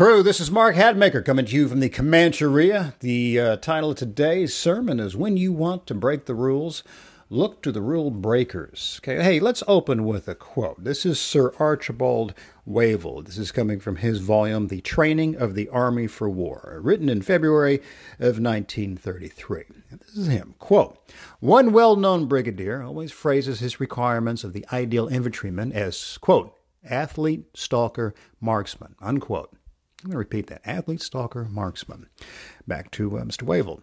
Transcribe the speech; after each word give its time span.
Crew, 0.00 0.22
this 0.22 0.40
is 0.40 0.50
Mark 0.50 0.76
Hatmaker 0.76 1.22
coming 1.22 1.44
to 1.44 1.54
you 1.54 1.68
from 1.68 1.80
the 1.80 1.90
Comancheria. 1.90 2.98
The 3.00 3.38
uh, 3.38 3.56
title 3.58 3.90
of 3.90 3.98
today's 3.98 4.56
sermon 4.56 4.98
is 4.98 5.14
When 5.14 5.36
You 5.36 5.52
Want 5.52 5.86
to 5.88 5.94
Break 5.94 6.24
the 6.24 6.34
Rules. 6.34 6.82
Look 7.28 7.60
to 7.60 7.70
the 7.70 7.82
rule 7.82 8.10
breakers. 8.10 8.98
Okay, 9.02 9.22
hey, 9.22 9.38
let's 9.38 9.62
open 9.68 10.06
with 10.06 10.26
a 10.26 10.34
quote. 10.34 10.82
This 10.82 11.04
is 11.04 11.20
Sir 11.20 11.52
Archibald 11.58 12.32
Wavell. 12.66 13.20
This 13.20 13.36
is 13.36 13.52
coming 13.52 13.78
from 13.78 13.96
his 13.96 14.20
volume, 14.20 14.68
The 14.68 14.80
Training 14.80 15.36
of 15.36 15.54
the 15.54 15.68
Army 15.68 16.06
for 16.06 16.30
War, 16.30 16.80
written 16.82 17.10
in 17.10 17.20
February 17.20 17.82
of 18.18 18.40
1933. 18.40 19.64
This 19.90 20.16
is 20.16 20.28
him. 20.28 20.54
Quote 20.58 20.96
One 21.40 21.72
well 21.72 21.94
known 21.94 22.24
brigadier 22.24 22.82
always 22.82 23.12
phrases 23.12 23.60
his 23.60 23.80
requirements 23.80 24.44
of 24.44 24.54
the 24.54 24.64
ideal 24.72 25.08
infantryman 25.08 25.72
as, 25.74 26.16
quote, 26.22 26.56
athlete, 26.88 27.44
stalker, 27.52 28.14
marksman, 28.40 28.94
unquote. 29.02 29.54
I'm 30.02 30.10
going 30.10 30.12
to 30.12 30.18
repeat 30.18 30.46
that 30.46 30.62
athlete, 30.64 31.02
stalker, 31.02 31.44
marksman. 31.44 32.08
Back 32.66 32.90
to 32.92 33.18
uh, 33.18 33.22
Mr. 33.22 33.42
Wavell. 33.42 33.82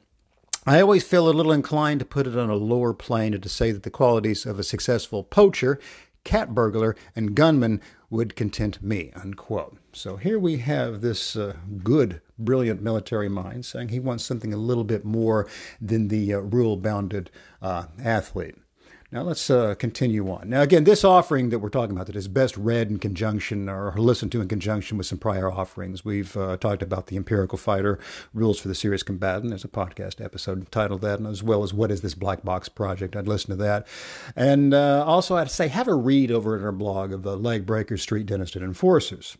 I 0.65 0.81
always 0.81 1.03
feel 1.03 1.29
a 1.29 1.31
little 1.31 1.51
inclined 1.51 1.99
to 1.99 2.05
put 2.05 2.27
it 2.27 2.37
on 2.37 2.49
a 2.49 2.55
lower 2.55 2.93
plane 2.93 3.33
and 3.33 3.43
to 3.43 3.49
say 3.49 3.71
that 3.71 3.83
the 3.83 3.89
qualities 3.89 4.45
of 4.45 4.59
a 4.59 4.63
successful 4.63 5.23
poacher, 5.23 5.79
cat 6.23 6.53
burglar, 6.53 6.95
and 7.15 7.35
gunman 7.35 7.81
would 8.09 8.35
content 8.35 8.81
me. 8.81 9.11
Unquote. 9.15 9.77
So 9.93 10.17
here 10.17 10.39
we 10.39 10.57
have 10.57 11.01
this 11.01 11.35
uh, 11.35 11.53
good, 11.83 12.21
brilliant 12.37 12.81
military 12.81 13.29
mind 13.29 13.65
saying 13.65 13.89
he 13.89 13.99
wants 13.99 14.25
something 14.25 14.53
a 14.53 14.57
little 14.57 14.83
bit 14.83 15.05
more 15.05 15.47
than 15.79 16.07
the 16.07 16.33
uh, 16.33 16.39
rule 16.39 16.77
bounded 16.77 17.29
uh, 17.61 17.85
athlete. 18.03 18.55
Now 19.09 19.21
let's 19.21 19.49
uh, 19.49 19.73
continue 19.75 20.29
on. 20.29 20.49
Now, 20.49 20.61
again, 20.61 20.83
this 20.83 21.05
offering 21.05 21.49
that 21.49 21.59
we're 21.59 21.69
talking 21.69 21.95
about 21.95 22.07
that 22.07 22.17
is 22.17 22.27
best 22.27 22.57
read 22.57 22.89
in 22.89 22.99
conjunction 22.99 23.69
or 23.69 23.93
listened 23.95 24.33
to 24.33 24.41
in 24.41 24.49
conjunction 24.49 24.97
with 24.97 25.07
some 25.07 25.17
prior 25.17 25.49
offerings. 25.49 26.03
We've 26.03 26.35
uh, 26.35 26.57
talked 26.57 26.81
about 26.81 27.07
the 27.07 27.15
empirical 27.15 27.57
fighter 27.57 27.99
rules 28.33 28.59
for 28.59 28.67
the 28.67 28.75
serious 28.75 29.03
combatant. 29.03 29.51
There's 29.51 29.63
a 29.63 29.69
podcast 29.69 30.21
episode 30.23 30.69
titled 30.73 30.99
that, 31.01 31.21
as 31.21 31.41
well 31.41 31.63
as 31.63 31.73
what 31.73 31.89
is 31.89 32.01
this 32.01 32.15
black 32.15 32.43
box 32.43 32.67
project. 32.67 33.15
I'd 33.15 33.29
listen 33.29 33.51
to 33.51 33.63
that, 33.63 33.87
and 34.35 34.73
uh, 34.73 35.05
also 35.07 35.37
I'd 35.37 35.51
say 35.51 35.69
have 35.69 35.87
a 35.87 35.95
read 35.95 36.29
over 36.29 36.57
at 36.57 36.63
our 36.63 36.73
blog 36.73 37.13
of 37.13 37.23
the 37.23 37.37
leg 37.37 37.65
breakers, 37.65 38.01
street 38.01 38.25
dentists, 38.25 38.57
and 38.57 38.65
enforcers. 38.65 39.37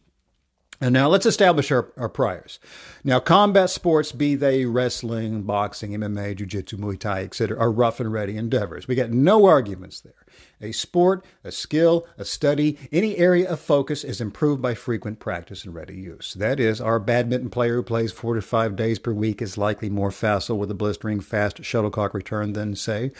And 0.79 0.93
now 0.93 1.07
let's 1.07 1.25
establish 1.25 1.71
our, 1.71 1.91
our 1.97 2.09
priors. 2.09 2.59
Now, 3.03 3.19
combat 3.19 3.71
sports, 3.71 4.11
be 4.11 4.35
they 4.35 4.65
wrestling, 4.65 5.41
boxing, 5.41 5.91
MMA, 5.91 6.35
jiu-jitsu, 6.35 6.77
Muay 6.77 6.99
Thai, 6.99 7.23
etc., 7.23 7.57
are 7.57 7.71
rough 7.71 7.99
and 7.99 8.13
ready 8.13 8.37
endeavors. 8.37 8.87
We 8.87 8.93
got 8.93 9.09
no 9.09 9.45
arguments 9.45 9.99
there. 10.01 10.13
A 10.61 10.71
sport, 10.71 11.25
a 11.43 11.51
skill, 11.51 12.07
a 12.17 12.25
study, 12.25 12.77
any 12.91 13.17
area 13.17 13.49
of 13.49 13.59
focus 13.59 14.03
is 14.03 14.21
improved 14.21 14.61
by 14.61 14.75
frequent 14.75 15.19
practice 15.19 15.65
and 15.65 15.73
ready 15.73 15.95
use. 15.95 16.35
That 16.35 16.59
is, 16.59 16.79
our 16.79 16.99
badminton 16.99 17.49
player 17.49 17.75
who 17.75 17.83
plays 17.83 18.11
four 18.11 18.35
to 18.35 18.41
five 18.41 18.75
days 18.75 18.99
per 18.99 19.13
week 19.13 19.41
is 19.41 19.57
likely 19.57 19.89
more 19.89 20.11
facile 20.11 20.59
with 20.59 20.69
a 20.69 20.75
blistering 20.75 21.21
fast 21.21 21.63
shuttlecock 21.63 22.13
return 22.13 22.53
than, 22.53 22.75
say, 22.75 23.11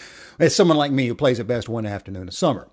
someone 0.48 0.78
like 0.78 0.92
me 0.92 1.08
who 1.08 1.16
plays 1.16 1.40
at 1.40 1.48
best 1.48 1.68
one 1.68 1.88
afternoon 1.88 2.28
a 2.28 2.32
summer. 2.32 2.68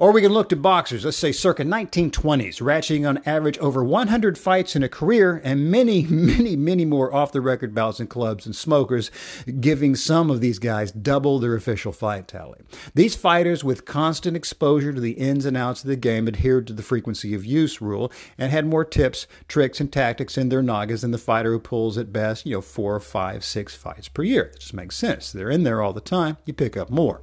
Or 0.00 0.12
we 0.12 0.22
can 0.22 0.32
look 0.32 0.48
to 0.50 0.56
boxers, 0.56 1.04
let's 1.04 1.16
say 1.16 1.32
circa 1.32 1.64
1920s, 1.64 2.62
ratcheting 2.62 3.08
on 3.08 3.20
average 3.26 3.58
over 3.58 3.82
100 3.82 4.38
fights 4.38 4.76
in 4.76 4.84
a 4.84 4.88
career 4.88 5.40
and 5.42 5.72
many, 5.72 6.02
many, 6.08 6.54
many 6.54 6.84
more 6.84 7.12
off 7.12 7.32
the 7.32 7.40
record 7.40 7.74
bouts 7.74 7.98
in 7.98 8.06
clubs 8.06 8.46
and 8.46 8.54
smokers, 8.54 9.10
giving 9.58 9.96
some 9.96 10.30
of 10.30 10.40
these 10.40 10.60
guys 10.60 10.92
double 10.92 11.40
their 11.40 11.56
official 11.56 11.90
fight 11.90 12.28
tally. 12.28 12.60
These 12.94 13.16
fighters, 13.16 13.64
with 13.64 13.86
constant 13.86 14.36
exposure 14.36 14.92
to 14.92 15.00
the 15.00 15.14
ins 15.14 15.44
and 15.44 15.56
outs 15.56 15.82
of 15.82 15.88
the 15.88 15.96
game, 15.96 16.28
adhered 16.28 16.68
to 16.68 16.72
the 16.72 16.84
frequency 16.84 17.34
of 17.34 17.44
use 17.44 17.82
rule 17.82 18.12
and 18.38 18.52
had 18.52 18.66
more 18.66 18.84
tips, 18.84 19.26
tricks, 19.48 19.80
and 19.80 19.92
tactics 19.92 20.38
in 20.38 20.48
their 20.48 20.62
nagas 20.62 21.00
than 21.00 21.10
the 21.10 21.18
fighter 21.18 21.50
who 21.50 21.58
pulls 21.58 21.98
at 21.98 22.12
best, 22.12 22.46
you 22.46 22.54
know, 22.54 22.60
four, 22.60 23.00
five, 23.00 23.44
six 23.44 23.74
fights 23.74 24.06
per 24.06 24.22
year. 24.22 24.44
It 24.44 24.60
just 24.60 24.74
makes 24.74 24.94
sense. 24.94 25.32
They're 25.32 25.50
in 25.50 25.64
there 25.64 25.82
all 25.82 25.92
the 25.92 26.00
time, 26.00 26.36
you 26.46 26.54
pick 26.54 26.76
up 26.76 26.88
more. 26.88 27.20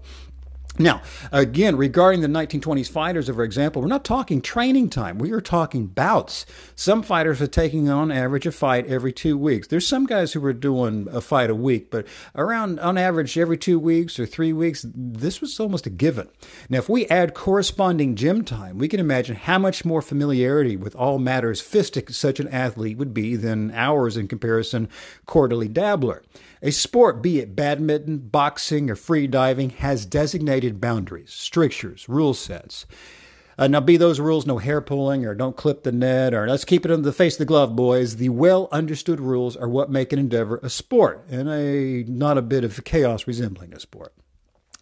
Now, 0.78 1.02
again, 1.32 1.78
regarding 1.78 2.20
the 2.20 2.28
1920s 2.28 2.90
fighters, 2.90 3.30
for 3.30 3.44
example, 3.44 3.82
we're 3.82 3.88
not 3.88 4.04
talking 4.04 4.42
training 4.42 4.90
time. 4.90 5.18
We 5.18 5.32
are 5.32 5.40
talking 5.40 5.88
bouts. 5.88 6.46
Some 6.76 7.02
fighters 7.02 7.42
are 7.42 7.48
taking 7.48 7.90
on 7.90 8.12
average 8.12 8.46
a 8.46 8.52
fight 8.52 8.86
every 8.88 9.14
two 9.14 9.38
weeks. 9.38 9.68
There's 9.68 9.88
some 9.88 10.06
guys 10.06 10.34
who 10.34 10.42
were 10.42 10.52
doing 10.52 11.08
a 11.10 11.22
fight 11.22 11.50
a 11.50 11.56
week, 11.56 11.92
but 11.92 12.06
around 12.36 12.82
on 12.82 12.98
average 12.98 13.38
every 13.38 13.58
two 13.58 13.80
weeks 13.80 14.20
or 14.20 14.26
three 14.26 14.52
weeks, 14.52 14.86
this 14.94 15.40
was 15.40 15.58
almost 15.62 15.86
a 15.86 15.90
given. 15.90 16.28
Now, 16.70 16.80
if 16.80 16.90
we 16.90 17.06
add 17.08 17.34
corresponding 17.34 18.16
gym 18.16 18.44
time, 18.44 18.78
we 18.78 18.90
can 18.90 19.00
imagine 19.00 19.38
how 19.38 19.60
much 19.60 19.86
more 19.86 20.02
familiarity 20.02 20.76
with 20.76 20.96
all 20.96 21.20
matters 21.20 21.62
fistic 21.62 22.14
such 22.14 22.42
an 22.42 22.50
athlete 22.50 22.98
would 22.98 23.14
be 23.14 23.38
than 23.38 23.72
ours 23.72 24.18
in 24.18 24.28
comparison 24.28 24.90
quarterly 25.26 25.70
dabbler. 25.70 26.22
A 26.66 26.72
sport, 26.72 27.22
be 27.22 27.38
it 27.38 27.56
badminton, 27.56 28.18
boxing, 28.18 28.90
or 28.90 28.96
free 28.96 29.28
diving, 29.28 29.70
has 29.70 30.04
designated 30.04 30.82
boundaries, 30.82 31.32
strictures, 31.32 32.10
rule 32.10 32.34
sets. 32.34 32.88
Uh, 33.56 33.68
now, 33.68 33.82
be 33.82 33.98
those 33.98 34.20
rules 34.20 34.48
no 34.48 34.58
hair 34.58 34.82
pulling 34.82 35.28
or 35.28 35.36
don't 35.36 35.56
clip 35.56 35.84
the 35.84 35.92
net 35.92 36.34
or 36.34 36.48
let's 36.48 36.66
keep 36.66 36.84
it 36.84 36.90
on 36.90 37.04
the 37.04 37.14
face 37.14 37.36
of 37.36 37.38
the 37.38 37.46
glove, 37.46 37.76
boys. 37.76 38.16
The 38.16 38.30
well 38.30 38.68
understood 38.72 39.20
rules 39.20 39.56
are 39.56 39.70
what 39.70 39.92
make 39.92 40.12
an 40.12 40.18
endeavor 40.18 40.60
a 40.64 40.70
sport 40.72 41.24
and 41.30 41.48
a 41.48 42.04
not 42.08 42.40
a 42.40 42.42
bit 42.42 42.64
of 42.64 42.84
chaos 42.84 43.28
resembling 43.28 43.72
a 43.72 43.80
sport. 43.80 44.16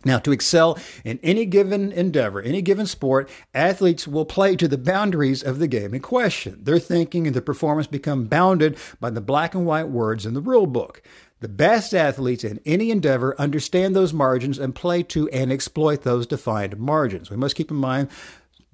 Now, 0.06 0.20
to 0.20 0.32
excel 0.32 0.78
in 1.04 1.20
any 1.22 1.46
given 1.46 1.92
endeavor, 1.92 2.42
any 2.42 2.62
given 2.62 2.86
sport, 2.86 3.30
athletes 3.54 4.08
will 4.08 4.26
play 4.26 4.56
to 4.56 4.68
the 4.68 4.78
boundaries 4.78 5.44
of 5.44 5.60
the 5.60 5.68
game 5.68 5.94
in 5.94 6.02
question. 6.02 6.60
Their 6.64 6.80
thinking 6.80 7.28
and 7.28 7.34
their 7.34 7.42
performance 7.42 7.88
become 7.88 8.26
bounded 8.26 8.78
by 9.00 9.10
the 9.10 9.22
black 9.22 9.54
and 9.54 9.66
white 9.66 9.88
words 9.90 10.26
in 10.26 10.34
the 10.34 10.42
rule 10.42 10.68
book. 10.68 11.02
The 11.44 11.50
best 11.50 11.94
athletes 11.94 12.46
in 12.46 12.62
any 12.66 12.90
endeavor 12.90 13.36
understand 13.38 13.94
those 13.94 14.14
margins 14.14 14.58
and 14.58 14.74
play 14.74 15.04
to 15.04 15.28
and 15.28 15.52
exploit 15.52 16.04
those 16.04 16.26
defined 16.26 16.78
margins. 16.78 17.30
We 17.30 17.36
must 17.36 17.58
keep 17.58 17.70
in 17.70 17.76
mind 17.76 18.08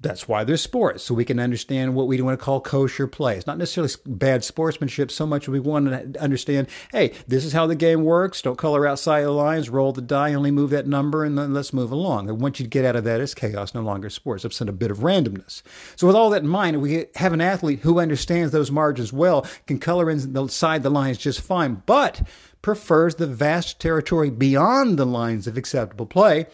that's 0.00 0.26
why 0.26 0.44
there's 0.44 0.62
sports, 0.62 1.04
so 1.04 1.14
we 1.14 1.26
can 1.26 1.38
understand 1.38 1.94
what 1.94 2.06
we 2.06 2.20
want 2.22 2.38
to 2.38 2.44
call 2.44 2.60
kosher 2.60 3.06
play. 3.06 3.36
It's 3.36 3.46
not 3.46 3.58
necessarily 3.58 3.92
bad 4.06 4.42
sportsmanship 4.42 5.10
so 5.10 5.26
much 5.26 5.46
we 5.46 5.60
want 5.60 6.14
to 6.14 6.20
understand, 6.20 6.68
hey, 6.90 7.12
this 7.28 7.44
is 7.44 7.52
how 7.52 7.66
the 7.66 7.74
game 7.74 8.02
works. 8.04 8.40
Don't 8.40 8.56
color 8.56 8.86
outside 8.86 9.22
the 9.22 9.30
lines, 9.30 9.68
roll 9.68 9.92
the 9.92 10.00
die, 10.00 10.32
only 10.32 10.50
move 10.50 10.70
that 10.70 10.86
number, 10.86 11.22
and 11.22 11.36
then 11.36 11.52
let's 11.52 11.74
move 11.74 11.92
along. 11.92 12.30
And 12.30 12.40
once 12.40 12.58
you 12.58 12.66
get 12.66 12.86
out 12.86 12.96
of 12.96 13.04
that, 13.04 13.20
it's 13.20 13.34
chaos, 13.34 13.74
no 13.74 13.82
longer 13.82 14.08
sports. 14.08 14.44
It's 14.44 14.60
a 14.60 14.72
bit 14.72 14.90
of 14.90 14.98
randomness. 14.98 15.62
So 15.96 16.06
with 16.06 16.16
all 16.16 16.30
that 16.30 16.42
in 16.42 16.48
mind, 16.48 16.80
we 16.80 17.06
have 17.16 17.32
an 17.32 17.40
athlete 17.42 17.80
who 17.80 18.00
understands 18.00 18.52
those 18.52 18.70
margins 18.70 19.12
well, 19.12 19.46
can 19.66 19.78
color 19.78 20.08
inside 20.08 20.82
the 20.82 20.90
lines 20.90 21.18
just 21.18 21.40
fine, 21.40 21.82
but 21.86 22.22
prefers 22.62 23.16
the 23.16 23.26
vast 23.26 23.80
territory 23.80 24.30
beyond 24.30 24.98
the 24.98 25.06
lines 25.06 25.46
of 25.46 25.56
acceptable 25.56 26.06
play, 26.06 26.46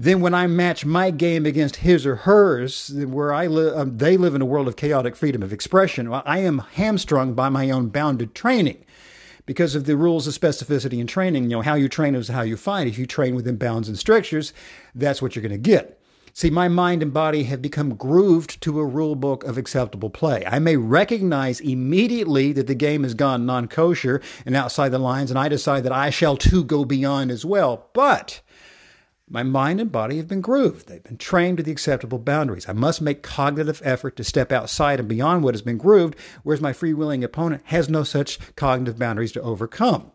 then 0.00 0.20
when 0.20 0.32
I 0.32 0.46
match 0.46 0.86
my 0.86 1.10
game 1.10 1.44
against 1.44 1.76
his 1.76 2.06
or 2.06 2.14
hers, 2.14 2.92
where 2.94 3.34
I 3.34 3.48
live, 3.48 3.76
um, 3.76 3.98
they 3.98 4.16
live 4.16 4.36
in 4.36 4.40
a 4.40 4.46
world 4.46 4.68
of 4.68 4.76
chaotic 4.76 5.16
freedom 5.16 5.42
of 5.42 5.52
expression. 5.52 6.06
I 6.12 6.38
am 6.38 6.60
hamstrung 6.74 7.34
by 7.34 7.48
my 7.48 7.68
own 7.70 7.88
bounded 7.88 8.32
training 8.32 8.84
because 9.44 9.74
of 9.74 9.86
the 9.86 9.96
rules 9.96 10.28
of 10.28 10.34
specificity 10.34 11.00
and 11.00 11.08
training. 11.08 11.44
You 11.44 11.56
know, 11.56 11.62
how 11.62 11.74
you 11.74 11.88
train 11.88 12.14
is 12.14 12.28
how 12.28 12.42
you 12.42 12.56
fight. 12.56 12.86
If 12.86 12.96
you 12.96 13.06
train 13.06 13.34
within 13.34 13.56
bounds 13.56 13.88
and 13.88 13.98
strictures, 13.98 14.52
that's 14.94 15.20
what 15.20 15.34
you're 15.34 15.42
going 15.42 15.50
to 15.50 15.58
get. 15.58 16.00
See, 16.32 16.48
my 16.48 16.68
mind 16.68 17.02
and 17.02 17.12
body 17.12 17.42
have 17.44 17.60
become 17.60 17.96
grooved 17.96 18.60
to 18.60 18.78
a 18.78 18.86
rule 18.86 19.16
book 19.16 19.42
of 19.42 19.58
acceptable 19.58 20.10
play. 20.10 20.44
I 20.46 20.60
may 20.60 20.76
recognize 20.76 21.58
immediately 21.58 22.52
that 22.52 22.68
the 22.68 22.76
game 22.76 23.02
has 23.02 23.14
gone 23.14 23.46
non 23.46 23.66
kosher 23.66 24.22
and 24.46 24.54
outside 24.54 24.90
the 24.90 25.00
lines, 25.00 25.30
and 25.30 25.38
I 25.40 25.48
decide 25.48 25.82
that 25.82 25.90
I 25.90 26.10
shall 26.10 26.36
too 26.36 26.62
go 26.62 26.84
beyond 26.84 27.32
as 27.32 27.44
well. 27.44 27.88
But 27.94 28.42
my 29.30 29.42
mind 29.42 29.80
and 29.80 29.92
body 29.92 30.16
have 30.16 30.28
been 30.28 30.40
grooved. 30.40 30.88
They've 30.88 31.02
been 31.02 31.18
trained 31.18 31.58
to 31.58 31.62
the 31.62 31.72
acceptable 31.72 32.18
boundaries. 32.18 32.68
I 32.68 32.72
must 32.72 33.00
make 33.00 33.22
cognitive 33.22 33.82
effort 33.84 34.16
to 34.16 34.24
step 34.24 34.52
outside 34.52 35.00
and 35.00 35.08
beyond 35.08 35.42
what 35.42 35.54
has 35.54 35.62
been 35.62 35.78
grooved, 35.78 36.16
whereas 36.42 36.60
my 36.60 36.72
free 36.72 36.94
willing 36.94 37.22
opponent 37.22 37.62
has 37.66 37.88
no 37.88 38.04
such 38.04 38.38
cognitive 38.56 38.98
boundaries 38.98 39.32
to 39.32 39.42
overcome. 39.42 40.12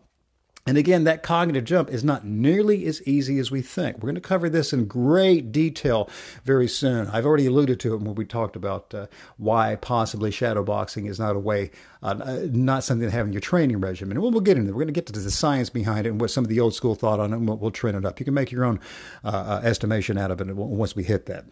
And 0.65 0.77
again, 0.77 1.03
that 1.03 1.23
cognitive 1.23 1.65
jump 1.65 1.89
is 1.89 2.05
not 2.05 2.25
nearly 2.25 2.85
as 2.85 3.01
easy 3.03 3.37
as 3.37 3.51
we 3.51 3.61
think. 3.61 3.97
We're 3.97 4.07
going 4.07 4.15
to 4.15 4.21
cover 4.21 4.47
this 4.47 4.71
in 4.71 4.85
great 4.85 5.51
detail 5.51 6.09
very 6.45 6.69
soon. 6.69 7.07
I've 7.07 7.25
already 7.25 7.47
alluded 7.47 7.81
to 7.81 7.93
it 7.93 8.01
when 8.01 8.15
we 8.15 8.23
talked 8.23 8.55
about 8.55 8.93
uh, 8.93 9.07
why 9.35 9.75
possibly 9.75 10.31
shadowboxing 10.31 11.09
is 11.09 11.19
not 11.19 11.35
a 11.35 11.39
way, 11.39 11.71
uh, 12.01 12.15
uh 12.23 12.47
not 12.49 12.85
something 12.85 13.05
to 13.05 13.11
have 13.11 13.27
in 13.27 13.33
your 13.33 13.41
training 13.41 13.81
regimen. 13.81 14.21
We'll, 14.21 14.31
we'll 14.31 14.39
get 14.39 14.55
into 14.55 14.69
it. 14.69 14.73
We're 14.73 14.83
going 14.83 14.87
to 14.87 14.93
get 14.93 15.05
to 15.07 15.19
the 15.19 15.31
science 15.31 15.69
behind 15.69 16.05
it 16.05 16.11
and 16.11 16.21
what 16.21 16.31
some 16.31 16.45
of 16.45 16.49
the 16.49 16.61
old 16.61 16.73
school 16.73 16.95
thought 16.95 17.19
on 17.19 17.33
it, 17.33 17.37
and 17.37 17.47
we'll, 17.47 17.57
we'll 17.57 17.71
trend 17.71 17.97
it 17.97 18.05
up. 18.05 18.21
You 18.21 18.25
can 18.25 18.33
make 18.33 18.51
your 18.51 18.63
own 18.63 18.79
uh, 19.25 19.27
uh, 19.27 19.61
estimation 19.65 20.17
out 20.17 20.31
of 20.31 20.39
it 20.39 20.55
once 20.55 20.95
we 20.95 21.03
hit 21.03 21.25
that. 21.25 21.43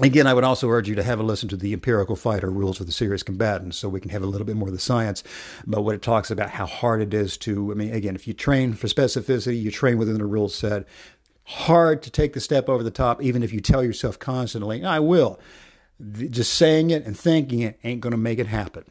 Again, 0.00 0.28
I 0.28 0.34
would 0.34 0.44
also 0.44 0.68
urge 0.68 0.88
you 0.88 0.94
to 0.94 1.02
have 1.02 1.18
a 1.18 1.24
listen 1.24 1.48
to 1.48 1.56
the 1.56 1.72
empirical 1.72 2.14
fighter 2.14 2.50
rules 2.50 2.78
for 2.78 2.84
the 2.84 2.92
serious 2.92 3.24
combatant 3.24 3.74
so 3.74 3.88
we 3.88 4.00
can 4.00 4.10
have 4.10 4.22
a 4.22 4.26
little 4.26 4.46
bit 4.46 4.54
more 4.54 4.68
of 4.68 4.74
the 4.74 4.80
science 4.80 5.24
about 5.66 5.84
what 5.84 5.96
it 5.96 6.02
talks 6.02 6.30
about, 6.30 6.50
how 6.50 6.66
hard 6.66 7.02
it 7.02 7.12
is 7.12 7.36
to, 7.38 7.72
I 7.72 7.74
mean, 7.74 7.92
again, 7.92 8.14
if 8.14 8.28
you 8.28 8.32
train 8.32 8.74
for 8.74 8.86
specificity, 8.86 9.60
you 9.60 9.72
train 9.72 9.98
within 9.98 10.18
the 10.18 10.24
rule 10.24 10.48
set, 10.48 10.86
hard 11.44 12.02
to 12.02 12.10
take 12.10 12.32
the 12.32 12.40
step 12.40 12.68
over 12.68 12.84
the 12.84 12.90
top, 12.92 13.20
even 13.22 13.42
if 13.42 13.52
you 13.52 13.60
tell 13.60 13.82
yourself 13.82 14.18
constantly, 14.18 14.84
I 14.84 15.00
will. 15.00 15.40
Just 16.12 16.54
saying 16.54 16.90
it 16.90 17.04
and 17.04 17.18
thinking 17.18 17.60
it 17.60 17.80
ain't 17.82 18.00
going 18.00 18.12
to 18.12 18.16
make 18.16 18.38
it 18.38 18.46
happen. 18.46 18.84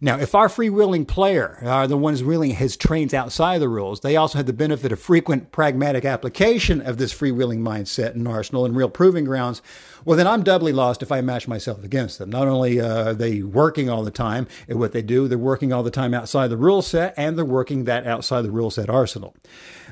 Now, 0.00 0.18
if 0.18 0.34
our 0.34 0.48
freewheeling 0.48 1.06
player 1.06 1.58
are 1.62 1.86
the 1.86 1.96
ones 1.96 2.22
wheeling 2.22 2.50
his 2.50 2.76
trains 2.76 3.14
outside 3.14 3.58
the 3.58 3.68
rules, 3.68 4.00
they 4.00 4.16
also 4.16 4.38
have 4.38 4.46
the 4.46 4.52
benefit 4.52 4.92
of 4.92 4.98
frequent 4.98 5.52
pragmatic 5.52 6.04
application 6.04 6.80
of 6.80 6.98
this 6.98 7.14
freewheeling 7.14 7.60
mindset 7.60 8.14
and 8.14 8.26
arsenal 8.26 8.64
and 8.64 8.76
real 8.76 8.88
proving 8.88 9.24
grounds. 9.24 9.62
Well, 10.04 10.16
then 10.16 10.26
I'm 10.26 10.42
doubly 10.42 10.72
lost 10.72 11.02
if 11.02 11.12
I 11.12 11.20
match 11.20 11.48
myself 11.48 11.82
against 11.84 12.18
them. 12.18 12.28
Not 12.28 12.48
only 12.48 12.80
uh, 12.80 13.10
are 13.10 13.14
they 13.14 13.42
working 13.42 13.88
all 13.88 14.02
the 14.02 14.10
time 14.10 14.46
at 14.68 14.76
what 14.76 14.92
they 14.92 15.02
do, 15.02 15.28
they're 15.28 15.38
working 15.38 15.72
all 15.72 15.82
the 15.82 15.90
time 15.90 16.12
outside 16.12 16.48
the 16.48 16.56
rule 16.56 16.82
set, 16.82 17.14
and 17.16 17.38
they're 17.38 17.44
working 17.44 17.84
that 17.84 18.06
outside 18.06 18.42
the 18.42 18.50
rule 18.50 18.70
set 18.70 18.90
arsenal. 18.90 19.34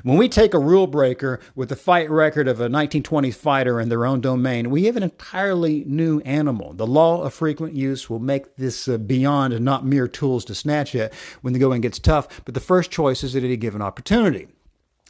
When 0.03 0.17
we 0.17 0.27
take 0.27 0.53
a 0.53 0.59
rule 0.59 0.87
breaker 0.87 1.39
with 1.55 1.69
the 1.69 1.77
fight 1.77 2.09
record 2.09 2.49
of 2.49 2.59
a 2.59 2.67
1920s 2.67 3.35
fighter 3.35 3.79
in 3.79 3.87
their 3.87 4.05
own 4.05 4.19
domain, 4.19 4.69
we 4.69 4.83
have 4.83 4.97
an 4.97 5.03
entirely 5.03 5.85
new 5.87 6.19
animal. 6.25 6.73
The 6.73 6.85
law 6.85 7.21
of 7.21 7.33
frequent 7.33 7.73
use 7.73 8.09
will 8.09 8.19
make 8.19 8.57
this 8.57 8.89
uh, 8.89 8.97
beyond 8.97 9.57
not 9.61 9.85
mere 9.85 10.09
tools 10.09 10.43
to 10.45 10.55
snatch 10.55 10.93
at 10.93 11.13
when 11.39 11.53
the 11.53 11.59
going 11.59 11.79
gets 11.79 11.99
tough, 11.99 12.41
but 12.43 12.53
the 12.53 12.59
first 12.59 12.91
choice 12.91 13.23
is 13.23 13.33
at 13.33 13.45
any 13.45 13.55
given 13.55 13.81
opportunity. 13.81 14.49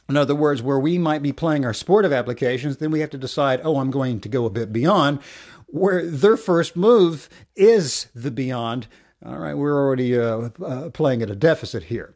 In 0.08 0.16
other 0.16 0.36
words, 0.36 0.62
where 0.62 0.78
we 0.78 0.96
might 0.96 1.22
be 1.22 1.32
playing 1.32 1.64
our 1.64 1.74
sportive 1.74 2.12
applications, 2.12 2.76
then 2.76 2.92
we 2.92 3.00
have 3.00 3.10
to 3.10 3.18
decide, 3.18 3.62
oh, 3.64 3.78
I'm 3.78 3.90
going 3.90 4.20
to 4.20 4.28
go 4.28 4.44
a 4.44 4.50
bit 4.50 4.72
beyond, 4.72 5.18
where 5.66 6.06
their 6.08 6.36
first 6.36 6.76
move 6.76 7.28
is 7.56 8.06
the 8.14 8.30
beyond 8.30 8.86
all 9.26 9.38
right, 9.38 9.56
we're 9.56 9.74
already 9.74 10.18
uh, 10.18 10.50
uh, 10.62 10.90
playing 10.90 11.22
at 11.22 11.30
a 11.30 11.34
deficit 11.34 11.84
here. 11.84 12.14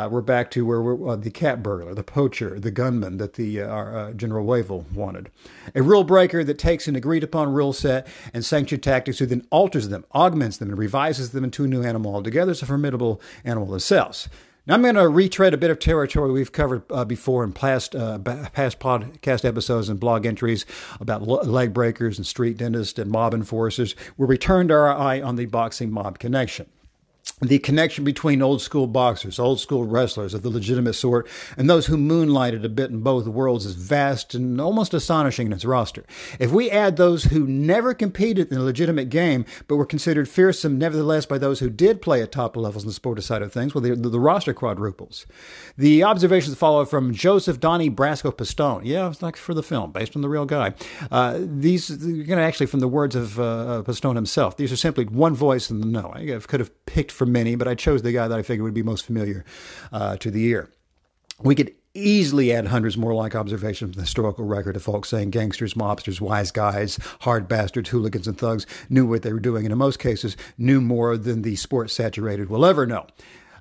Uh, 0.00 0.08
we're 0.08 0.22
back 0.22 0.50
to 0.50 0.64
where 0.64 0.80
we're 0.80 1.10
uh, 1.10 1.14
the 1.14 1.30
cat 1.30 1.62
burglar, 1.62 1.94
the 1.94 2.02
poacher, 2.02 2.58
the 2.58 2.70
gunman 2.70 3.18
that 3.18 3.34
the 3.34 3.60
uh, 3.60 3.66
uh, 3.66 4.12
General 4.12 4.46
Wavell 4.46 4.86
wanted. 4.94 5.30
A 5.74 5.82
rule 5.82 6.04
breaker 6.04 6.42
that 6.42 6.56
takes 6.58 6.88
an 6.88 6.96
agreed 6.96 7.22
upon 7.22 7.52
rule 7.52 7.74
set 7.74 8.06
and 8.32 8.42
sanctioned 8.42 8.82
tactics, 8.82 9.18
who 9.18 9.26
then 9.26 9.46
alters 9.50 9.90
them, 9.90 10.06
augments 10.14 10.56
them, 10.56 10.70
and 10.70 10.78
revises 10.78 11.32
them 11.32 11.44
into 11.44 11.64
a 11.64 11.68
new 11.68 11.82
animal 11.82 12.14
altogether. 12.14 12.52
It's 12.52 12.62
a 12.62 12.66
formidable 12.66 13.20
animal 13.44 13.68
themselves. 13.68 14.30
Now, 14.66 14.72
I'm 14.76 14.80
going 14.80 14.94
to 14.94 15.06
retread 15.06 15.52
a 15.52 15.58
bit 15.58 15.70
of 15.70 15.78
territory 15.78 16.32
we've 16.32 16.50
covered 16.50 16.82
uh, 16.90 17.04
before 17.04 17.44
in 17.44 17.52
past 17.52 17.94
uh, 17.94 18.18
past 18.20 18.78
podcast 18.78 19.44
episodes 19.44 19.90
and 19.90 20.00
blog 20.00 20.24
entries 20.24 20.64
about 20.98 21.26
leg 21.46 21.74
breakers 21.74 22.16
and 22.16 22.26
street 22.26 22.56
dentists 22.56 22.98
and 22.98 23.10
mob 23.10 23.34
enforcers. 23.34 23.94
We 24.16 24.26
returned 24.26 24.72
our 24.72 24.96
eye 24.96 25.20
on 25.20 25.36
the 25.36 25.44
boxing 25.44 25.90
mob 25.90 26.18
connection 26.18 26.70
the 27.40 27.58
connection 27.58 28.04
between 28.04 28.42
old 28.42 28.60
school 28.60 28.86
boxers, 28.86 29.38
old 29.38 29.60
school 29.60 29.84
wrestlers 29.84 30.34
of 30.34 30.42
the 30.42 30.50
legitimate 30.50 30.92
sort, 30.94 31.26
and 31.56 31.70
those 31.70 31.86
who 31.86 31.96
moonlighted 31.96 32.64
a 32.64 32.68
bit 32.68 32.90
in 32.90 33.00
both 33.00 33.26
worlds 33.26 33.64
is 33.64 33.74
vast 33.74 34.34
and 34.34 34.60
almost 34.60 34.92
astonishing 34.92 35.46
in 35.46 35.52
its 35.52 35.64
roster. 35.64 36.04
If 36.38 36.50
we 36.52 36.70
add 36.70 36.96
those 36.96 37.24
who 37.24 37.46
never 37.46 37.94
competed 37.94 38.48
in 38.50 38.58
the 38.58 38.64
legitimate 38.64 39.08
game, 39.08 39.44
but 39.68 39.76
were 39.76 39.86
considered 39.86 40.28
fearsome 40.28 40.78
nevertheless 40.78 41.26
by 41.26 41.38
those 41.38 41.60
who 41.60 41.70
did 41.70 42.02
play 42.02 42.22
at 42.22 42.32
top 42.32 42.56
levels 42.56 42.84
in 42.84 42.88
the 42.88 42.94
sport 42.94 43.22
side 43.22 43.42
of 43.42 43.52
things, 43.52 43.74
well, 43.74 43.82
the, 43.82 43.94
the, 43.94 44.08
the 44.08 44.20
roster 44.20 44.54
quadruples. 44.54 45.26
The 45.76 46.04
observations 46.04 46.56
follow 46.56 46.84
from 46.84 47.12
Joseph 47.12 47.58
Donnie 47.58 47.90
Brasco 47.90 48.32
Pistone. 48.32 48.82
Yeah, 48.84 49.08
it's 49.08 49.22
like 49.22 49.36
for 49.36 49.54
the 49.54 49.62
film, 49.62 49.92
based 49.92 50.14
on 50.14 50.22
the 50.22 50.28
real 50.28 50.46
guy. 50.46 50.74
Uh, 51.10 51.38
these, 51.40 51.90
you 52.04 52.36
know, 52.36 52.42
actually 52.42 52.66
from 52.66 52.80
the 52.80 52.88
words 52.88 53.16
of 53.16 53.40
uh, 53.40 53.82
Pistone 53.84 54.14
himself, 54.14 54.56
these 54.56 54.70
are 54.72 54.76
simply 54.76 55.04
one 55.06 55.34
voice 55.34 55.70
in 55.70 55.80
the 55.80 55.86
know. 55.86 56.12
I 56.14 56.38
could 56.40 56.60
have 56.60 56.86
picked 56.86 57.10
from 57.20 57.32
many, 57.32 57.54
but 57.54 57.68
I 57.68 57.76
chose 57.76 58.02
the 58.02 58.12
guy 58.12 58.26
that 58.26 58.38
I 58.38 58.42
figured 58.42 58.64
would 58.64 58.74
be 58.74 58.82
most 58.82 59.06
familiar 59.06 59.44
uh, 59.92 60.16
to 60.16 60.30
the 60.30 60.42
ear. 60.46 60.70
We 61.42 61.54
could 61.54 61.74
easily 61.92 62.52
add 62.52 62.68
hundreds 62.68 62.96
more 62.96 63.14
like 63.14 63.34
observations 63.34 63.90
from 63.90 63.98
the 63.98 64.06
historical 64.06 64.46
record 64.46 64.74
of 64.74 64.82
folks 64.82 65.10
saying 65.10 65.30
gangsters, 65.30 65.74
mobsters, 65.74 66.20
wise 66.20 66.50
guys, 66.50 66.98
hard 67.20 67.46
bastards, 67.46 67.90
hooligans, 67.90 68.26
and 68.26 68.38
thugs 68.38 68.66
knew 68.88 69.06
what 69.06 69.22
they 69.22 69.32
were 69.34 69.40
doing, 69.40 69.66
and 69.66 69.72
in 69.72 69.78
most 69.78 69.98
cases 69.98 70.34
knew 70.56 70.80
more 70.80 71.16
than 71.18 71.42
the 71.42 71.56
sports 71.56 71.92
saturated 71.92 72.48
will 72.48 72.64
ever 72.64 72.86
know. 72.86 73.06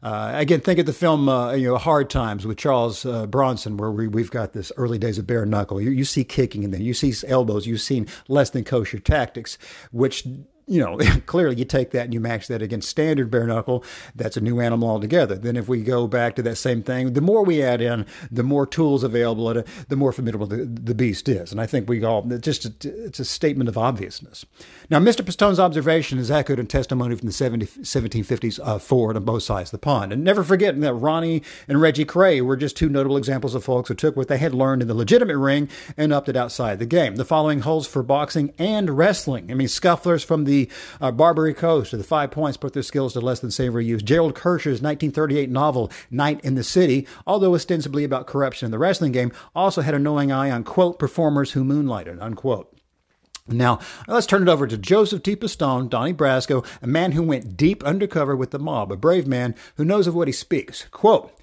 Uh, 0.02 0.32
again, 0.36 0.62
think 0.62 0.80
of 0.80 0.86
the 0.86 0.94
film, 0.94 1.28
uh, 1.28 1.52
you 1.52 1.68
know, 1.68 1.78
Hard 1.78 2.10
Times 2.10 2.48
with 2.48 2.58
Charles 2.58 3.06
uh, 3.06 3.26
Bronson, 3.28 3.76
where 3.76 3.92
we, 3.92 4.08
we've 4.08 4.32
got 4.32 4.54
this 4.54 4.72
early 4.78 4.98
days 4.98 5.18
of 5.18 5.28
bare 5.28 5.46
knuckle. 5.46 5.82
You, 5.82 5.90
you 5.92 6.06
see 6.06 6.24
kicking 6.24 6.64
in 6.64 6.72
there, 6.72 6.80
you 6.80 6.94
see 6.94 7.14
elbows, 7.28 7.68
you've 7.68 7.82
seen 7.82 8.08
less 8.30 8.52
than 8.52 8.64
kosher 8.64 9.00
tactics, 9.00 9.58
which 9.92 10.26
you 10.70 10.80
know, 10.80 10.98
clearly 11.26 11.56
you 11.56 11.66
take 11.66 11.92
that 11.92 12.06
and 12.06 12.14
you 12.14 12.20
match 12.20 12.48
that 12.48 12.62
against 12.62 12.88
standard 12.90 13.32
bare 13.32 13.48
knuckle, 13.48 13.84
that's 14.16 14.38
a 14.38 14.42
new 14.42 14.62
animal 14.62 14.88
altogether. 14.88 15.36
Then 15.36 15.58
if 15.58 15.68
we 15.68 15.82
go 15.82 16.08
back 16.08 16.36
to 16.36 16.42
that 16.44 16.58
same 16.58 16.84
thing, 16.84 17.14
the 17.14 17.22
more 17.22 17.44
we 17.44 17.62
add 17.62 17.82
in, 17.82 18.06
the 18.32 18.44
more 18.44 18.68
tools 18.68 19.04
available, 19.04 19.64
the 19.88 19.96
more 19.96 20.12
formidable 20.12 20.46
the, 20.46 20.58
the 20.66 20.94
beast 20.94 21.28
is. 21.28 21.52
And 21.52 21.60
I 21.60 21.66
think 21.66 21.90
we 21.90 22.04
all, 22.04 22.32
it's 22.32 22.46
just, 22.46 22.86
a, 22.86 23.06
it's 23.06 23.20
a 23.20 23.26
statement 23.26 23.68
of 23.68 23.78
obviousness. 23.78 24.46
Now, 24.90 25.00
Mr. 25.00 25.26
Pistone's 25.26 25.60
observation 25.60 26.20
is 26.20 26.30
echoed 26.30 26.60
in 26.60 26.68
testimony 26.68 27.16
from 27.16 27.28
the 27.28 27.34
70, 27.34 27.66
1750s 27.66 28.60
uh, 28.64 28.78
forward 28.78 29.16
on 29.16 29.24
both 29.24 29.44
sides 29.44 29.70
of 29.70 29.80
the 29.80 29.84
pond. 29.84 30.14
And 30.14 30.24
never 30.24 30.44
forget 30.44 30.80
that 30.80 30.94
Ronnie 30.94 31.42
and 31.68 31.82
Reggie 31.82 32.06
Kray 32.06 32.42
were 32.42 32.58
just 32.58 32.78
two 32.78 32.90
notable 32.90 33.18
examples 33.18 33.56
of 33.56 33.64
folks 33.64 33.90
who 33.90 33.96
took 33.96 34.16
what 34.16 34.28
they 34.28 34.38
had 34.38 34.54
learned 34.54 34.84
in 34.84 34.88
the 34.88 34.94
legitimate 34.94 35.38
ring 35.38 35.68
and 35.98 36.14
upped 36.14 36.30
it 36.30 36.36
outside 36.36 36.80
the 36.80 36.86
game. 36.86 37.16
The 37.16 37.26
following 37.26 37.62
holds 37.62 37.88
for 37.88 38.04
boxing 38.04 38.54
and 38.58 38.92
wrestling. 38.92 39.52
I 39.52 39.56
mean, 39.56 39.68
scufflers 39.68 40.24
from 40.24 40.46
the 40.46 40.59
uh, 41.00 41.12
Barbary 41.12 41.54
Coast, 41.54 41.92
the 41.92 42.04
Five 42.04 42.32
Points 42.32 42.58
put 42.58 42.74
their 42.74 42.84
skills 42.84 43.14
to 43.14 43.22
less 43.22 43.40
than 43.40 43.52
savory 43.52 43.86
use. 43.86 44.02
Gerald 44.02 44.36
Kersh's 44.36 44.82
1938 44.82 45.50
novel, 45.50 45.92
Night 46.10 46.42
and 46.44 46.58
the 46.58 46.64
City, 46.64 47.08
although 47.28 47.54
ostensibly 47.54 48.04
about 48.04 48.28
corruption 48.28 48.66
in 48.66 48.72
the 48.72 48.80
wrestling 48.80 49.12
game, 49.12 49.32
also 49.56 49.82
had 49.82 49.94
a 49.94 50.00
knowing 50.00 50.32
eye 50.32 50.52
on, 50.52 50.64
quote, 50.64 51.00
performers 51.00 51.52
who 51.52 51.64
moonlighted, 51.64 52.22
unquote. 52.22 52.76
Now, 53.48 53.80
let's 54.08 54.28
turn 54.28 54.44
it 54.44 54.52
over 54.52 54.68
to 54.68 54.78
Joseph 54.78 55.24
T. 55.24 55.36
Pistone, 55.36 55.90
Donnie 55.90 56.14
Brasco, 56.14 56.66
a 56.82 56.88
man 56.88 57.14
who 57.14 57.24
went 57.24 57.58
deep 57.58 57.84
undercover 57.84 58.36
with 58.36 58.52
the 58.52 58.60
mob, 58.60 58.92
a 58.92 58.98
brave 58.98 59.28
man 59.28 59.56
who 59.76 59.86
knows 59.86 60.08
of 60.08 60.16
what 60.16 60.28
he 60.28 60.32
speaks. 60.32 60.86
Quote, 60.92 61.34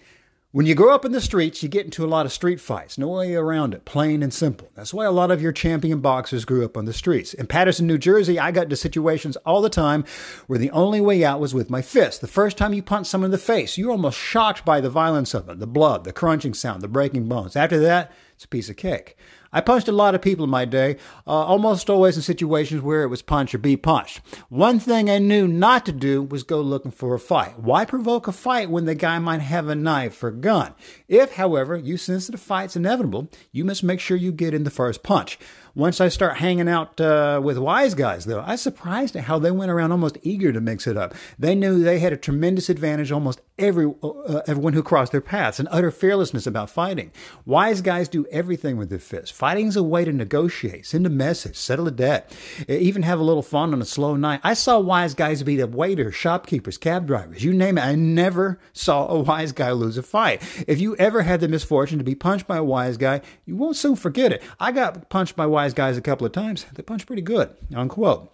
when 0.52 0.64
you 0.64 0.74
grow 0.74 0.94
up 0.94 1.04
in 1.04 1.12
the 1.12 1.20
streets, 1.20 1.62
you 1.62 1.68
get 1.68 1.84
into 1.84 2.04
a 2.04 2.06
lot 2.06 2.24
of 2.24 2.32
street 2.32 2.60
fights. 2.60 2.96
No 2.96 3.08
way 3.08 3.34
around 3.34 3.74
it, 3.74 3.84
plain 3.84 4.22
and 4.22 4.32
simple. 4.32 4.70
That's 4.74 4.94
why 4.94 5.04
a 5.04 5.10
lot 5.10 5.30
of 5.30 5.42
your 5.42 5.52
champion 5.52 6.00
boxers 6.00 6.44
grew 6.44 6.64
up 6.64 6.76
on 6.76 6.84
the 6.84 6.92
streets. 6.92 7.34
In 7.34 7.46
Paterson, 7.46 7.86
New 7.86 7.98
Jersey, 7.98 8.38
I 8.38 8.52
got 8.52 8.64
into 8.64 8.76
situations 8.76 9.36
all 9.44 9.60
the 9.60 9.68
time 9.68 10.04
where 10.46 10.58
the 10.58 10.70
only 10.70 11.00
way 11.00 11.24
out 11.24 11.40
was 11.40 11.52
with 11.52 11.68
my 11.68 11.82
fist. 11.82 12.20
The 12.20 12.26
first 12.26 12.56
time 12.56 12.72
you 12.72 12.82
punch 12.82 13.06
someone 13.06 13.26
in 13.26 13.32
the 13.32 13.38
face, 13.38 13.76
you're 13.76 13.90
almost 13.90 14.18
shocked 14.18 14.64
by 14.64 14.80
the 14.80 14.88
violence 14.88 15.34
of 15.34 15.48
it, 15.48 15.58
the 15.58 15.66
blood, 15.66 16.04
the 16.04 16.12
crunching 16.12 16.54
sound, 16.54 16.80
the 16.80 16.88
breaking 16.88 17.28
bones. 17.28 17.56
After 17.56 17.80
that, 17.80 18.12
it's 18.34 18.44
a 18.44 18.48
piece 18.48 18.70
of 18.70 18.76
cake. 18.76 19.16
I 19.56 19.62
punched 19.62 19.88
a 19.88 19.92
lot 19.92 20.14
of 20.14 20.20
people 20.20 20.44
in 20.44 20.50
my 20.50 20.66
day, 20.66 20.98
uh, 21.26 21.30
almost 21.30 21.88
always 21.88 22.14
in 22.14 22.22
situations 22.22 22.82
where 22.82 23.02
it 23.02 23.06
was 23.06 23.22
punch 23.22 23.54
or 23.54 23.58
be 23.58 23.74
punched. 23.74 24.20
One 24.50 24.78
thing 24.78 25.08
I 25.08 25.18
knew 25.18 25.48
not 25.48 25.86
to 25.86 25.92
do 25.92 26.22
was 26.22 26.42
go 26.42 26.60
looking 26.60 26.90
for 26.90 27.14
a 27.14 27.18
fight. 27.18 27.58
Why 27.58 27.86
provoke 27.86 28.28
a 28.28 28.32
fight 28.32 28.68
when 28.68 28.84
the 28.84 28.94
guy 28.94 29.18
might 29.18 29.40
have 29.40 29.68
a 29.68 29.74
knife 29.74 30.22
or 30.22 30.30
gun? 30.30 30.74
If, 31.08 31.36
however, 31.36 31.74
you 31.74 31.96
sense 31.96 32.26
that 32.26 32.34
a 32.34 32.38
fight's 32.38 32.76
inevitable, 32.76 33.30
you 33.50 33.64
must 33.64 33.82
make 33.82 33.98
sure 33.98 34.18
you 34.18 34.30
get 34.30 34.52
in 34.52 34.64
the 34.64 34.70
first 34.70 35.02
punch. 35.02 35.38
Once 35.76 36.00
I 36.00 36.08
start 36.08 36.38
hanging 36.38 36.70
out 36.70 36.98
uh, 37.02 37.38
with 37.44 37.58
wise 37.58 37.92
guys, 37.92 38.24
though, 38.24 38.40
I 38.40 38.52
was 38.52 38.62
surprised 38.62 39.14
at 39.14 39.24
how 39.24 39.38
they 39.38 39.50
went 39.50 39.70
around 39.70 39.92
almost 39.92 40.16
eager 40.22 40.50
to 40.50 40.58
mix 40.58 40.86
it 40.86 40.96
up. 40.96 41.14
They 41.38 41.54
knew 41.54 41.78
they 41.78 41.98
had 41.98 42.14
a 42.14 42.16
tremendous 42.16 42.70
advantage 42.70 43.12
almost 43.12 43.42
every 43.58 43.92
uh, 44.02 44.40
everyone 44.46 44.72
who 44.72 44.82
crossed 44.82 45.12
their 45.12 45.20
paths, 45.20 45.60
an 45.60 45.68
utter 45.70 45.90
fearlessness 45.90 46.46
about 46.46 46.70
fighting. 46.70 47.10
Wise 47.44 47.82
guys 47.82 48.08
do 48.08 48.26
everything 48.30 48.78
with 48.78 48.88
their 48.88 48.98
fists. 48.98 49.30
Fighting's 49.30 49.76
a 49.76 49.82
way 49.82 50.04
to 50.06 50.12
negotiate, 50.12 50.86
send 50.86 51.04
a 51.06 51.10
message, 51.10 51.56
settle 51.56 51.88
a 51.88 51.90
debt, 51.90 52.34
even 52.68 53.02
have 53.02 53.20
a 53.20 53.24
little 53.24 53.42
fun 53.42 53.74
on 53.74 53.82
a 53.82 53.86
slow 53.86 54.16
night. 54.16 54.40
I 54.42 54.54
saw 54.54 54.78
wise 54.78 55.12
guys 55.12 55.42
beat 55.42 55.60
up 55.60 55.70
waiters, 55.70 56.14
shopkeepers, 56.14 56.78
cab 56.78 57.06
drivers, 57.06 57.44
you 57.44 57.52
name 57.52 57.76
it. 57.76 57.84
I 57.84 57.94
never 57.94 58.58
saw 58.72 59.08
a 59.08 59.20
wise 59.20 59.52
guy 59.52 59.72
lose 59.72 59.98
a 59.98 60.02
fight. 60.02 60.42
If 60.66 60.80
you 60.80 60.96
ever 60.96 61.20
had 61.22 61.40
the 61.40 61.48
misfortune 61.48 61.98
to 61.98 62.04
be 62.04 62.14
punched 62.14 62.46
by 62.46 62.56
a 62.56 62.64
wise 62.64 62.96
guy, 62.96 63.20
you 63.44 63.56
won't 63.56 63.76
soon 63.76 63.96
forget 63.96 64.32
it. 64.32 64.42
I 64.58 64.72
got 64.72 65.10
punched 65.10 65.36
by 65.36 65.44
wise 65.44 65.65
guys 65.74 65.96
a 65.96 66.02
couple 66.02 66.26
of 66.26 66.32
times. 66.32 66.66
They 66.74 66.82
punch 66.82 67.06
pretty 67.06 67.22
good, 67.22 67.54
unquote. 67.74 68.32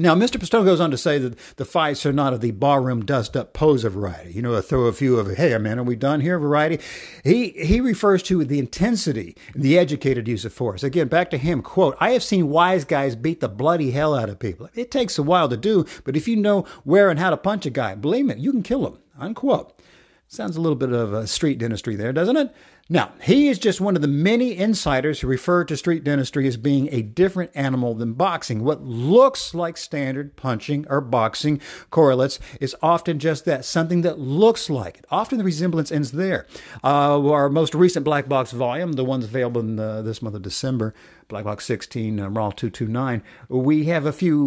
Now, 0.00 0.14
Mr. 0.14 0.36
Pistone 0.36 0.64
goes 0.64 0.80
on 0.80 0.92
to 0.92 0.96
say 0.96 1.18
that 1.18 1.36
the 1.56 1.64
fights 1.64 2.06
are 2.06 2.12
not 2.12 2.32
of 2.32 2.40
the 2.40 2.52
barroom 2.52 3.04
dust 3.04 3.36
up 3.36 3.52
pose 3.52 3.82
of 3.82 3.94
variety. 3.94 4.32
You 4.32 4.42
know, 4.42 4.60
throw 4.60 4.82
a 4.82 4.92
few 4.92 5.18
of, 5.18 5.36
hey, 5.36 5.58
man, 5.58 5.80
are 5.80 5.82
we 5.82 5.96
done 5.96 6.20
here 6.20 6.38
variety? 6.38 6.78
He, 7.24 7.48
he 7.50 7.80
refers 7.80 8.22
to 8.24 8.44
the 8.44 8.60
intensity 8.60 9.36
and 9.54 9.62
the 9.64 9.76
educated 9.76 10.28
use 10.28 10.44
of 10.44 10.52
force. 10.52 10.84
Again, 10.84 11.08
back 11.08 11.30
to 11.30 11.38
him, 11.38 11.62
quote, 11.62 11.96
I 11.98 12.10
have 12.10 12.22
seen 12.22 12.48
wise 12.48 12.84
guys 12.84 13.16
beat 13.16 13.40
the 13.40 13.48
bloody 13.48 13.90
hell 13.90 14.14
out 14.14 14.28
of 14.28 14.38
people. 14.38 14.68
It 14.74 14.92
takes 14.92 15.18
a 15.18 15.22
while 15.24 15.48
to 15.48 15.56
do, 15.56 15.84
but 16.04 16.16
if 16.16 16.28
you 16.28 16.36
know 16.36 16.62
where 16.84 17.10
and 17.10 17.18
how 17.18 17.30
to 17.30 17.36
punch 17.36 17.66
a 17.66 17.70
guy, 17.70 17.96
believe 17.96 18.26
me, 18.26 18.36
you 18.36 18.52
can 18.52 18.62
kill 18.62 18.86
him, 18.86 18.98
unquote. 19.18 19.80
Sounds 20.28 20.56
a 20.56 20.60
little 20.60 20.76
bit 20.76 20.92
of 20.92 21.12
a 21.12 21.26
street 21.26 21.58
dentistry 21.58 21.96
there, 21.96 22.12
doesn't 22.12 22.36
it? 22.36 22.54
Now, 22.90 23.12
he 23.20 23.48
is 23.48 23.58
just 23.58 23.82
one 23.82 23.96
of 23.96 24.02
the 24.02 24.08
many 24.08 24.56
insiders 24.56 25.20
who 25.20 25.26
refer 25.26 25.62
to 25.64 25.76
street 25.76 26.04
dentistry 26.04 26.48
as 26.48 26.56
being 26.56 26.88
a 26.90 27.02
different 27.02 27.50
animal 27.54 27.94
than 27.94 28.14
boxing. 28.14 28.64
What 28.64 28.82
looks 28.82 29.52
like 29.52 29.76
standard 29.76 30.36
punching 30.36 30.86
or 30.88 31.02
boxing 31.02 31.60
correlates 31.90 32.38
is 32.62 32.74
often 32.80 33.18
just 33.18 33.44
that, 33.44 33.66
something 33.66 34.00
that 34.02 34.18
looks 34.18 34.70
like 34.70 35.00
it. 35.00 35.06
Often 35.10 35.36
the 35.36 35.44
resemblance 35.44 35.92
ends 35.92 36.12
there. 36.12 36.46
Uh, 36.82 37.28
our 37.28 37.50
most 37.50 37.74
recent 37.74 38.06
black 38.06 38.26
box 38.26 38.52
volume, 38.52 38.92
the 38.92 39.04
ones 39.04 39.26
available 39.26 39.60
in 39.60 39.76
the, 39.76 40.00
this 40.00 40.22
month 40.22 40.36
of 40.36 40.40
December, 40.40 40.94
Black 41.28 41.44
Box 41.44 41.66
16, 41.66 42.18
uh, 42.18 42.28
Raw 42.30 42.50
229, 42.50 43.22
we 43.50 43.84
have 43.84 44.06
a 44.06 44.12
few, 44.12 44.46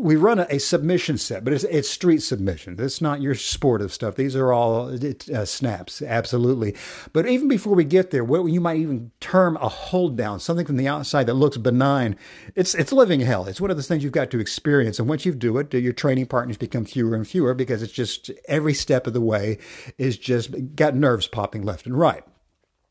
we 0.00 0.16
run 0.16 0.40
a, 0.40 0.46
a 0.50 0.58
submission 0.58 1.16
set, 1.16 1.44
but 1.44 1.52
it's, 1.52 1.62
it's, 1.64 1.88
street 1.88 2.22
submission. 2.22 2.74
It's 2.78 3.00
not 3.00 3.22
your 3.22 3.36
sportive 3.36 3.92
stuff. 3.92 4.16
These 4.16 4.34
are 4.34 4.52
all 4.52 4.92
uh, 4.92 5.44
snaps, 5.44 6.02
absolutely. 6.02 6.74
But 7.12 7.28
even 7.28 7.46
before 7.46 7.67
we 7.74 7.84
get 7.84 8.10
there, 8.10 8.24
what 8.24 8.44
you 8.44 8.60
might 8.60 8.78
even 8.78 9.10
term 9.20 9.56
a 9.58 9.68
hold 9.68 10.16
down, 10.16 10.40
something 10.40 10.66
from 10.66 10.76
the 10.76 10.88
outside 10.88 11.26
that 11.26 11.34
looks 11.34 11.56
benign, 11.56 12.16
it's, 12.54 12.74
it's 12.74 12.92
living 12.92 13.20
hell. 13.20 13.46
It's 13.46 13.60
one 13.60 13.70
of 13.70 13.76
those 13.76 13.88
things 13.88 14.02
you've 14.02 14.12
got 14.12 14.30
to 14.30 14.40
experience. 14.40 14.98
And 14.98 15.08
once 15.08 15.24
you 15.24 15.34
do 15.34 15.58
it, 15.58 15.72
your 15.74 15.92
training 15.92 16.26
partners 16.26 16.56
become 16.56 16.84
fewer 16.84 17.14
and 17.14 17.26
fewer 17.26 17.54
because 17.54 17.82
it's 17.82 17.92
just 17.92 18.30
every 18.46 18.74
step 18.74 19.06
of 19.06 19.12
the 19.12 19.20
way 19.20 19.58
is 19.96 20.18
just 20.18 20.74
got 20.76 20.94
nerves 20.94 21.26
popping 21.26 21.62
left 21.62 21.86
and 21.86 21.98
right. 21.98 22.24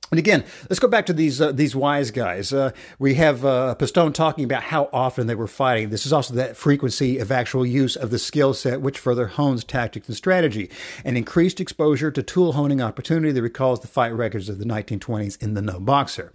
And 0.10 0.20
again, 0.20 0.46
let's 0.70 0.80
go 0.80 0.88
back 0.88 1.06
to 1.08 1.14
these 1.14 1.42
uh, 1.42 1.52
these 1.52 1.76
wise 1.76 2.12
guys. 2.12 2.54
Uh, 2.54 2.72
we 2.98 3.16
have 3.16 3.44
uh, 3.44 3.76
Pistone 3.78 4.14
talking 4.14 4.46
about 4.46 4.64
how 4.64 4.90
often 4.94 5.28
they 5.28 5.36
were 5.36 5.48
fighting. 5.48 5.90
This 5.90 6.06
is 6.06 6.14
also 6.14 6.34
that 6.36 6.56
frequency 6.56 7.18
of 7.18 7.30
actual 7.30 7.66
use 7.66 7.98
of 7.98 8.10
the 8.10 8.18
skill 8.18 8.54
set, 8.54 8.80
which 8.80 9.00
further 9.00 9.28
hones 9.28 9.66
tactics 9.66 10.08
and 10.08 10.16
strategy. 10.16 10.70
An 11.04 11.18
increased 11.18 11.60
exposure 11.60 12.10
to 12.12 12.24
tool 12.24 12.54
honing 12.54 12.82
opportunity 12.82 13.34
that 13.34 13.42
recalls 13.42 13.82
the 13.82 13.88
fight 13.88 14.14
records 14.14 14.48
of 14.48 14.60
the 14.60 14.66
1920s 14.66 15.42
in 15.44 15.56
the 15.56 15.62
no 15.62 15.78
boxer. 15.78 16.32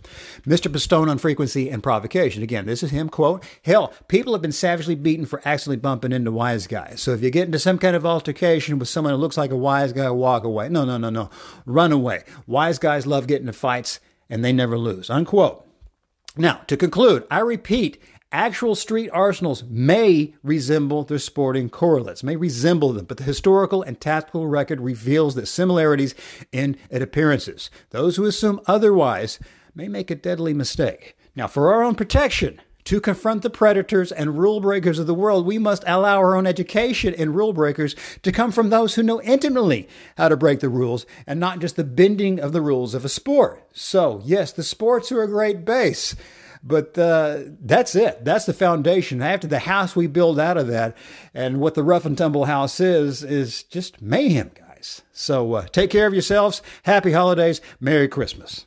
Mr. 0.47 0.71
Pistone 0.71 1.09
on 1.09 1.17
frequency 1.17 1.71
and 1.71 1.83
provocation. 1.83 2.43
Again, 2.43 2.67
this 2.67 2.83
is 2.83 2.91
him 2.91 3.09
quote: 3.09 3.43
"Hell, 3.65 3.95
people 4.09 4.35
have 4.35 4.43
been 4.43 4.53
savagely 4.53 4.97
beaten 4.97 5.25
for 5.25 5.41
accidentally 5.47 5.81
bumping 5.81 6.13
into 6.13 6.31
wise 6.31 6.67
guys. 6.67 7.01
So 7.01 7.13
if 7.13 7.23
you 7.23 7.31
get 7.31 7.47
into 7.47 7.59
some 7.59 7.79
kind 7.79 7.97
of 7.97 8.05
altercation 8.05 8.79
with 8.79 8.89
someone 8.89 9.15
who 9.15 9.21
looks 9.21 9.39
like 9.39 9.51
a 9.51 9.57
wise 9.57 9.95
guy, 9.95 10.11
walk 10.11 10.45
away. 10.45 10.69
No, 10.69 10.85
no, 10.85 10.99
no, 10.99 11.09
no, 11.09 11.31
run 11.65 11.91
away. 11.91 12.25
Wise 12.47 12.79
guys 12.79 13.07
love 13.07 13.27
getting 13.27 13.49
fights 13.63 14.01
and 14.29 14.45
they 14.45 14.53
never 14.53 14.77
lose. 14.77 15.09
Unquote. 15.09 15.67
Now, 16.37 16.63
to 16.67 16.77
conclude, 16.77 17.25
I 17.31 17.41
repeat, 17.41 18.03
actual 18.33 18.75
street 18.75 19.11
arsenals 19.13 19.63
may 19.65 20.35
resemble 20.43 21.05
their 21.05 21.19
sporting 21.19 21.69
correlates, 21.69 22.25
may 22.25 22.37
resemble 22.37 22.93
them, 22.93 23.05
but 23.05 23.19
the 23.19 23.25
historical 23.25 23.83
and 23.83 24.01
tactical 24.01 24.47
record 24.47 24.81
reveals 24.81 25.35
that 25.35 25.47
similarities 25.47 26.15
in 26.51 26.77
appearances. 26.91 27.71
Those 27.91 28.17
who 28.17 28.25
assume 28.25 28.61
otherwise 28.67 29.39
may 29.75 29.89
make 29.89 30.11
a 30.11 30.15
deadly 30.15 30.55
mistake. 30.55 31.17
Now, 31.37 31.47
for 31.47 31.73
our 31.73 31.83
own 31.83 31.95
protection, 31.95 32.61
to 32.85 33.01
confront 33.01 33.43
the 33.43 33.51
predators 33.51 34.11
and 34.13 34.39
rule 34.39 34.61
breakers 34.61 34.99
of 34.99 35.07
the 35.07 35.15
world, 35.15 35.47
we 35.47 35.59
must 35.59 35.85
allow 35.87 36.19
our 36.19 36.37
own 36.37 36.47
education 36.47 37.15
in 37.15 37.33
rule 37.33 37.53
breakers 37.53 37.95
to 38.23 38.33
come 38.33 38.53
from 38.53 38.71
those 38.71 38.95
who 38.95 39.03
know 39.03 39.21
intimately 39.23 39.89
how 40.17 40.29
to 40.29 40.37
break 40.37 40.61
the 40.61 40.69
rules 40.69 41.07
and 41.27 41.39
not 41.39 41.61
just 41.61 41.77
the 41.77 41.85
bending 41.85 42.41
of 42.41 42.53
the 42.53 42.61
rules 42.61 42.95
of 42.95 43.05
a 43.05 43.09
sport. 43.09 43.65
So, 43.73 44.21
yes, 44.25 44.53
the 44.53 44.63
sports 44.63 45.13
are 45.13 45.23
a 45.23 45.29
great 45.29 45.65
base, 45.65 46.17
but 46.63 46.97
uh, 46.99 47.41
that's 47.61 47.95
it. 47.95 48.25
That's 48.25 48.47
the 48.47 48.53
foundation. 48.53 49.23
After 49.23 49.47
the 49.47 49.61
house 49.61 49.97
we 49.97 50.07
build 50.07 50.39
out 50.39 50.57
of 50.57 50.69
that, 50.69 50.97
and 51.35 51.61
what 51.61 51.75
the 51.75 51.83
rough 51.83 52.05
and 52.05 52.17
tumble 52.17 52.47
house 52.47 52.81
is, 52.81 53.23
is 53.23 53.63
just 53.65 54.03
mayhem, 54.03 54.51
guys. 54.55 55.03
So, 55.13 55.55
uh, 55.55 55.67
take 55.67 55.91
care 55.91 56.07
of 56.07 56.13
yourselves. 56.13 56.63
Happy 56.85 57.13
holidays. 57.13 57.61
Merry 57.81 58.09
Christmas. 58.09 58.67